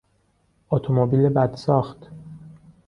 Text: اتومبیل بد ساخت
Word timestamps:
اتومبیل 0.69 1.29
بد 1.29 1.55
ساخت 1.55 2.07